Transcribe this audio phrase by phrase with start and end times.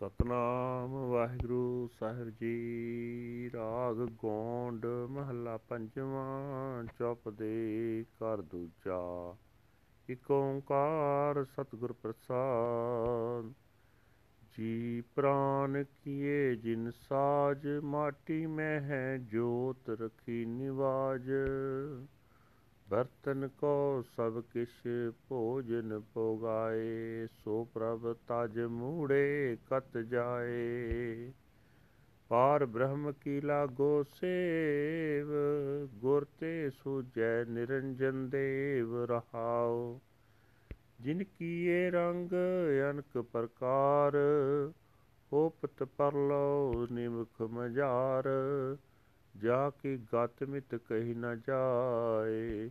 [0.00, 9.36] ਸਤਨਾਮ ਵਾਹਿਗੁਰੂ ਸਾਹਿਬ ਜੀ, ਰਾਗ ਗੋਂਡ ਮਹੱਲਾ ਪੰਜਵਾਂ, ਚੁੱਪ ਦੇ ਘਰ ਦੂਜਾ।
[10.08, 13.52] ਇਕ ਓੰਕਾਰ ਸਤਿਗੁਰ ਪ੍ਰਸਾਦ,
[14.58, 21.30] ਜੀ ਪ੍ਰਾਨ ਕੀਏ ਜਿਨ ਸਾਜ, ਮਾਟੀ ਮੈਂ ਹੈ ਜੋਤ ਰਖੀ ਨਿਵਾਜ।
[22.90, 24.82] ਬਰਤਨ ਕੋ ਸਭ ਕਿਛ
[25.28, 31.32] ਭੋਜਨ ਪੋਗਾਏ ਸੋ ਪ੍ਰਭ ਤਜ ਮੂੜੇ ਕਤ ਜਾਏ।
[32.28, 35.26] ਪਾਰ ਬ੍ਰਹਮ ਕੀ ਲਾਗੋ ਸੇਵ,
[35.94, 40.00] ਗੁਰ ਤੇ ਸੂਜੈ ਨਿਰੰਜਨ ਦੇਵ ਰਹਾਉ।
[41.00, 42.30] ਜਿਨ ਕੀਏ ਰੰਗ
[42.90, 44.16] ਅਨਕ ਪ੍ਰਕਾਰ,
[45.32, 48.28] ਹੋਪਤ ਪਰਲੋ ਨਿਮਖ ਮਜਾਰ
[49.36, 52.70] ਜਾ ਕੀ ਗਤ ਮਿਤ ਕਹੀ ਨ ਜਾਏ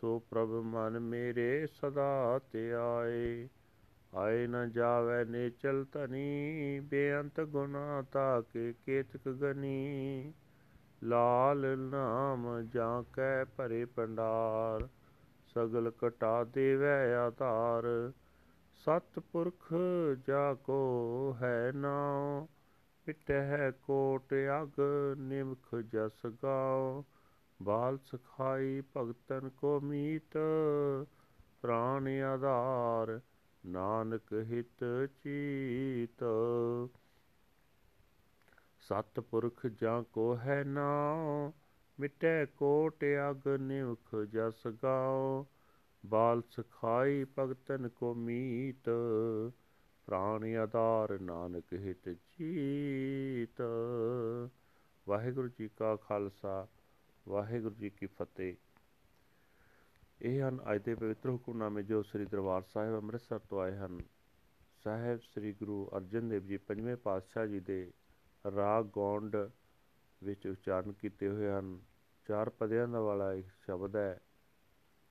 [0.00, 3.48] ਸੋ ਪ੍ਰਭ ਮਨ ਮੇਰੇ ਸਦਾ ਤੇ ਆਏ।
[4.14, 10.32] ਆਏ ਨ ਜਾਵੇ ਨੇ ਚਲ ਤਨੀ ਬੇਅੰਤ ਗੁਨਾ ਤਾ ਕੇ ਕੇਤਕ ਗਨੀ।
[11.04, 14.88] ਲਾਲ ਨਾਮ ਜਾਂ ਕੈ ਭਰੇ ਪੰਡਾਰ
[15.46, 18.12] ਸਗਲ ਕਟਾ ਦੇਵੈ ਆਧਾਰ।
[18.74, 19.74] ਸਤ ਪੁਰਖ
[20.26, 22.46] ਜਾ ਕੋ ਹੈ ਨਾਉ
[23.06, 24.80] ਪਿਟਹਿ ਕੋਟ ਅਗ
[25.18, 27.04] ਨਿਮਖ ਜਸ ਗਾਓ
[27.68, 30.36] ਬਾਲ ਸਖਾਈ ਭਗਤਨ ਕੋ ਮੀਤ
[31.62, 33.20] ਪ੍ਰਾਨ ਆਧਾਰ
[33.66, 34.84] ਨਾਨਕ ਹਿਤ
[35.22, 36.24] ਚੀਤ।
[38.80, 41.52] ਸਤ ਪੁਰਖ ਜਾਂ ਕੋ ਹੈ ਨਾਉ,
[42.00, 45.46] ਮਿਟੈ ਕੋਟ ਅਗ ਨਿਮਖ ਜਸ ਗਾਓ
[46.06, 48.90] ਬਾਲ ਸਖਾਈ ਭਗਤਨ ਕੋ ਮੀਤ
[50.06, 53.62] ਪ੍ਰਾਨ ਆਧਾਰ ਨਾਨਕ ਹਿਤ ਚੀਤ।
[55.08, 56.66] ਵਾਹਿਗੁਰੂ ਜੀ ਕਾ ਖਾਲਸਾ
[57.28, 58.54] ਵਾਹਿਗੁਰੂ ਜੀ ਕੀ ਫਤਿਹ।
[60.22, 64.00] ਇਹ ਹਨ ਅੱਜ ਦੇ ਪਵਿੱਤਰ ਹੁਕਮਨਾਮੇ ਜੋ ਸ੍ਰੀ ਦਰਬਾਰ ਸਾਹਿਬ ਅੰਮ੍ਰਿਤਸਰ ਤੋਂ ਆਏ ਹਨ।
[64.84, 67.92] ਸਾਹਿਬ ਸ੍ਰੀ ਗੁਰੂ ਅਰਜਨ ਦੇਵ ਜੀ ਪੰਜਵੇਂ ਪਾਤਸ਼ਾਹ ਜੀ ਦੇ
[68.56, 69.36] ਰਾਗ ਗੌਂਡ
[70.22, 71.78] ਵਿੱਚ ਉਚਾਰਨ ਕੀਤੇ ਹੋਏ ਹਨ।
[72.26, 74.20] ਚਾਰ ਪਦਿਆਂ ਦਾ ਵਾਲਾ ਇੱਕ ਸ਼ਬਦ ਹੈ,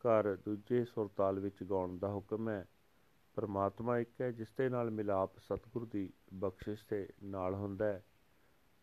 [0.00, 2.66] ਘਰ ਦੂਜੇ ਸੁਰਤਾਲ ਵਿੱਚ ਗਾਉਣ ਦਾ ਹੁਕਮ ਹੈ।
[3.34, 8.04] ਪਰਮਾਤਮਾ ਇੱਕ ਹੈ, ਜਿਸ ਦੇ ਨਾਲ ਮਿਲਾਪ ਸਤਿਗੁਰ ਦੀ ਬਖਸ਼ਿਸ਼ ਦੇ ਨਾਲ ਹੁੰਦਾ ਹੈ।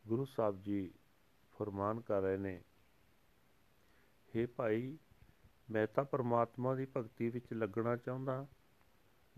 [0.07, 0.94] ਗੁਰੂ ਸਾਹਿਬ ਜੀ
[1.59, 2.62] ਫਰਮਾਨ ਕਰ ਰਹੇ ਨੇ
[4.35, 4.97] हे ਭਾਈ,
[5.72, 8.47] ਮੈਂ ਤਾਂ ਪਰਮਾਤਮਾ ਦੀ ਭਗਤੀ ਵਿੱਚ ਲੱਗਣਾ ਚਾਹੁੰਦਾ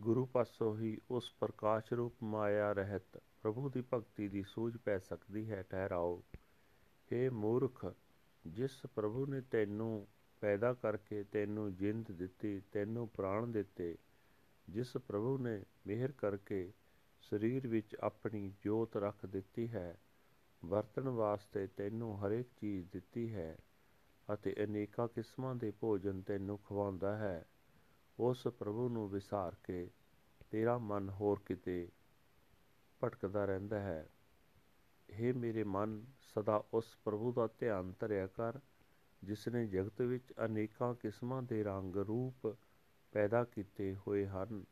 [0.01, 5.51] ਗੁਰੂ ਪਾਸੋਂ ਹੀ ਉਸ ਪ੍ਰਕਾਸ਼ ਰੂਪ ਮਾਇਆ ਰਹਿਤ ਪ੍ਰਭੂ ਦੀ ਭਗਤੀ ਦੀ ਸੂਝ ਪੈ ਸਕਦੀ
[5.51, 6.23] ਹੈ, ਠਹਿਰਾਓ।
[7.11, 7.93] हे ਮੂਰਖ,
[8.47, 10.07] ਜਿਸ ਪ੍ਰਭੂ ਨੇ ਤੈਨੂੰ
[10.41, 13.97] ਪੈਦਾ ਕਰਕੇ ਤੈਨੂੰ ਜਿੰਦ ਦਿੱਤੀ, ਤੈਨੂੰ ਪ੍ਰਾਣ ਦਿੱਤੇ,
[14.69, 16.71] ਜਿਸ ਪ੍ਰਭੂ ਨੇ ਮਿਹਰ ਕਰਕੇ
[17.21, 19.97] ਸਰੀਰ ਵਿੱਚ ਆਪਣੀ ਜੋਤ ਰੱਖ ਦਿੱਤੀ ਹੈ,
[20.65, 23.57] ਵਰਤਣ ਵਾਸਤੇ ਤੈਨੂੰ ਹਰੇਕ ਚੀਜ਼ ਦਿੱਤੀ ਹੈ
[24.33, 27.45] ਅਤੇ ਅਨੇਕਾਂ ਕਿਸਮਾਂ ਦੇ ਭੋਜਨ ਤੈਨੂੰ ਖਵਾਉਂਦਾ ਹੈ।
[28.19, 29.89] ਉਸ ਪ੍ਰਭੂ ਨੂੰ ਵਿਸਾਰ ਕੇ
[30.51, 31.87] ਤੇਰਾ ਮਨ ਹੋਰ ਕਿਤੇ
[33.01, 34.09] ਭਟਕਦਾ ਰਹਿੰਦਾ ਹੈ।
[35.09, 38.59] हे ਮੇਰੇ ਮਨ, ਸਦਾ ਉਸ ਪ੍ਰਭੂ ਦਾ ਧਿਆਨ ਧਰਿਆ ਕਰ
[39.23, 42.55] ਜਿਸ ਨੇ ਜਗਤ ਵਿੱਚ ਅਨੇਕਾਂ ਕਿਸਮਾਂ ਦੇ ਰੰਗ ਰੂਪ
[43.11, 44.63] ਪੈਦਾ ਕੀਤੇ ਹੋਏ ਹਨ,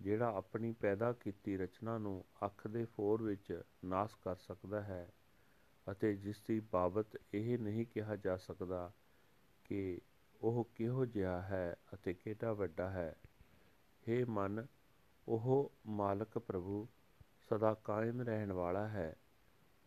[0.00, 5.12] ਜਿਹੜਾ ਆਪਣੀ ਪੈਦਾ ਕੀਤੀ ਰਚਨਾ ਨੂੰ ਅੱਖ ਦੇ ਫੋਰ ਵਿੱਚ ਨਾਸ ਕਰ ਸਕਦਾ ਹੈ।
[5.90, 8.92] ਅਤੇ ਜਿਸ ਦੀ ਬਾਬਤ ਇਹ ਨਹੀਂ ਕਿਹਾ ਜਾ ਸਕਦਾ
[9.64, 10.00] ਕਿ
[10.40, 13.16] ਉਹ ਕਿਹੋ ਜਿਹਾ ਹੈ ਅਤੇ ਕਿਹੜਾ ਵੱਡਾ ਹੈ।
[14.08, 14.66] हे ਮਨ,
[15.28, 16.88] ਉਹ ਮਾਲਕ ਪ੍ਰਭੂ,
[17.50, 19.16] ਸਦਾ ਕਾਇਮ ਰਹਿਣ ਵਾਲਾ ਹੈ।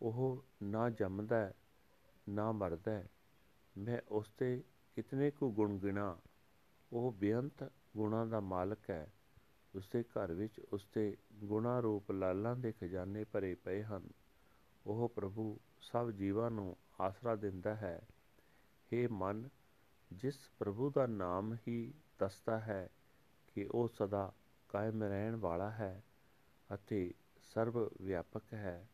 [0.02, 1.52] ਉਹ ਨਾ ਜੰਮਦਾ,
[2.28, 3.02] ਨਾ ਮਰਦਾ।
[3.78, 4.62] ਮੈਂ ਉਸ ਤੇ
[4.96, 6.18] ਕਿਤਨੇ ਕੁ ਗੁਣ ਗਿਣਾ।
[6.92, 9.12] ਉਹ ਬੇਅੰਤ ਗੁਣਾ ਦਾ ਮਾਲਕ ਹੈ।
[9.74, 14.08] ਉਸਦੇ ਘਰ ਵਿੱਚ ਉਸਦੇ ਗੁਣਾ ਰੂਪ ਲਾਲਾਂ ਦੇ ਖਜ਼ਾਨੇ ਭਰੇ ਪਏ ਹਨ।
[14.86, 18.00] ਉਹ ਪ੍ਰਭੂ ਸਭ ਜੀਵਾਂ ਨੂੰ ਆਸਰਾ ਦਿੰਦਾ ਹੈ।
[18.92, 19.48] हे ਮਨ,
[20.12, 22.88] ਜਿਸ ਪ੍ਰਭੂ ਦਾ ਨਾਮ ਹੀ ਦੱਸਦਾ ਹੈ
[23.46, 24.32] ਕਿ ਉਹ ਸਦਾ
[24.68, 26.02] ਕਾਇਮ ਰਹਿਣ ਵਾਲਾ ਹੈ
[26.74, 28.88] ਅਤੇ ਸਰਵ ਵਿਆਪਕ ਹੈ,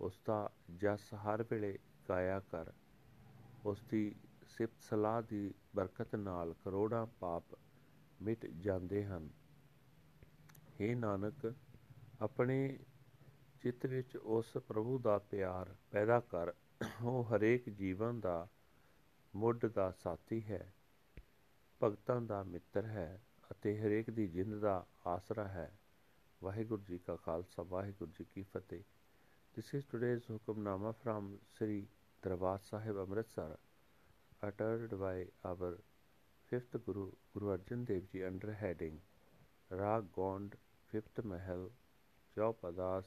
[0.00, 1.78] ਉਸ ਦਾ ਜਸ ਹਰ ਵੇਲੇ
[2.08, 2.72] ਗਾਇਆ ਕਰ।
[3.64, 4.14] ਉਸ ਦੀ
[4.46, 7.44] ਸਿਫਤ ਸਲਾਹ ਦੀ ਬਰਕਤ ਨਾਲ ਕਰੋੜਾਂ ਪਾਪ
[8.22, 9.30] ਮਿਟ ਜਾਂਦੇ ਹਨ।
[10.80, 11.54] हे ਨਾਨਕ,
[12.20, 12.78] ਆਪਣੇ
[13.62, 16.52] ਚਿੱਤ ਵਿੱਚ ਉਸ ਪ੍ਰਭੂ ਦਾ ਪਿਆਰ ਪੈਦਾ ਕਰ
[17.02, 18.48] ਉਹ ਹਰੇਕ ਜੀਵਨ ਦਾ
[19.36, 20.72] ਮੁੱਢ ਦਾ ਸਾਥੀ ਹੈ
[21.80, 23.22] ਭਗਤਾਂ ਦਾ ਮਿੱਤਰ ਹੈ
[23.52, 25.70] ਅਤੇ ਹਰੇਕ ਦੀ ਜਿੰਦ ਦਾ ਆਸਰਾ ਹੈ
[26.42, 28.82] ਵਾਹਿਗੁਰੂ ਜੀ ਕਾ ਖਾਲਸਾ ਵਾਹਿਗੁਰੂ ਜੀ ਕੀ ਫਤਿਹ
[29.54, 31.86] this is today's hukamnama from Sri
[32.22, 33.56] Darbar Sahib Amritsar
[34.42, 35.78] uttered by our
[36.52, 38.98] fifth Guru, Guru Arjan Dev Ji, under heading
[39.70, 40.56] Rag Gond,
[40.92, 41.70] fifth Mahal,
[42.36, 43.04] Chaupadas,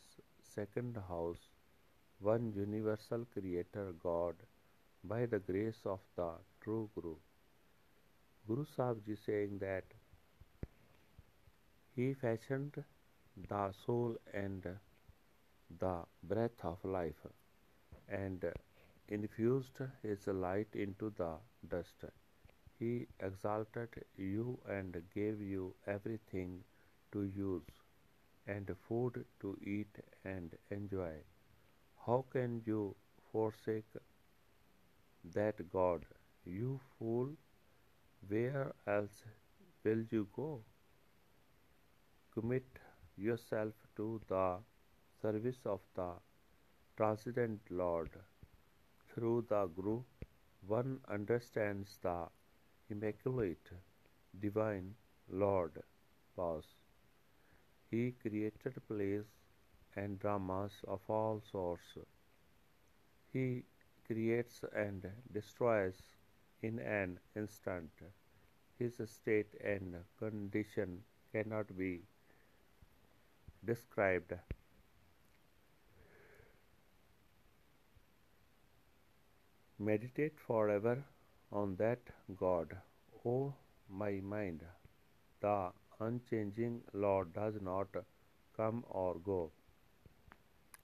[0.56, 1.50] second house
[2.20, 4.36] one universal creator God
[5.04, 6.32] by the grace of the
[6.62, 7.16] true Guru
[8.48, 9.84] Guru Sahib saying that
[11.96, 12.84] he fashioned
[13.50, 14.68] the soul and
[15.80, 17.26] the breath of life,
[18.08, 18.46] and
[19.10, 21.38] infused his light into the
[21.68, 22.06] dust.
[22.80, 26.64] He exalted you and gave you everything
[27.12, 27.85] to use
[28.48, 31.14] and food to eat and enjoy.
[32.06, 32.96] How can you
[33.32, 33.86] forsake
[35.34, 36.06] that God?
[36.46, 37.30] You fool,
[38.28, 39.24] where else
[39.84, 40.64] will you go?
[42.32, 42.66] Commit
[43.18, 44.60] yourself to the
[45.22, 46.12] service of the
[46.98, 48.12] Transcendent Lord.
[49.14, 50.04] Through the Guru,
[50.68, 52.28] one understands the
[52.90, 53.72] Immaculate
[54.40, 54.96] Divine
[55.30, 55.82] Lord.
[56.36, 56.85] Pause.
[57.90, 59.26] He created plays
[59.96, 61.98] and dramas of all sorts.
[63.32, 63.66] He
[64.08, 66.02] creates and destroys
[66.62, 67.92] in an instant.
[68.80, 72.04] His state and condition cannot be
[73.66, 74.34] described.
[79.80, 81.04] Meditate forever
[81.52, 82.00] on that
[82.36, 82.76] God,
[83.26, 83.54] O
[83.90, 84.64] my mind.
[85.40, 87.88] The unchanging Lord does not
[88.56, 89.52] come or go.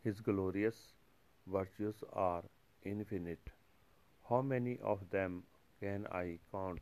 [0.03, 0.93] His glorious
[1.47, 2.43] virtues are
[2.83, 3.49] infinite.
[4.29, 5.43] How many of them
[5.79, 6.81] can I count?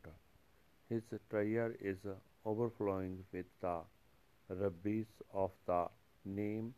[0.90, 1.98] His treasure is
[2.46, 3.82] overflowing with the
[4.50, 5.88] rubies of the
[6.26, 6.74] name.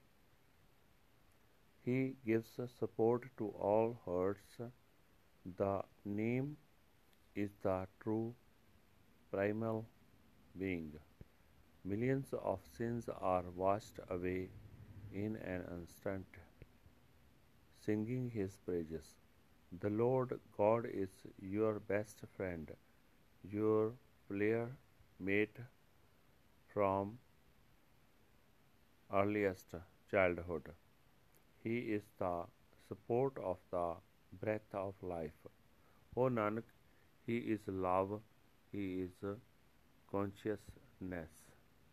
[1.83, 4.61] He gives support to all hearts.
[5.57, 6.57] The name
[7.35, 8.35] is the true
[9.31, 9.85] primal
[10.57, 10.93] being.
[11.83, 14.49] Millions of sins are washed away
[15.13, 16.25] in an instant,
[17.85, 19.15] singing his praises.
[19.81, 21.09] The Lord God is
[21.41, 22.71] your best friend,
[23.43, 23.93] your
[24.29, 24.77] player
[25.19, 25.57] mate
[26.73, 27.19] from
[29.13, 29.75] earliest
[30.09, 30.69] childhood.
[31.63, 32.45] He is the
[32.87, 33.95] support of the
[34.39, 35.45] breath of life.
[36.17, 36.63] O Nanak,
[37.25, 38.21] He is love,
[38.71, 39.25] He is
[40.11, 41.50] consciousness.